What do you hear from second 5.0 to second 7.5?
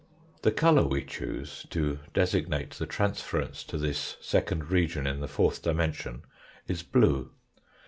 in the fourth' dimension is blue.